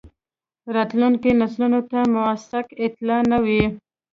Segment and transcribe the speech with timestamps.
[0.75, 3.63] راتلونکو نسلونو ته موثق اطلاعات نه وي.